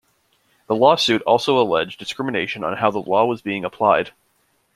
[0.65, 4.09] The lawsuit also alleged discrimination on how the law was being applied.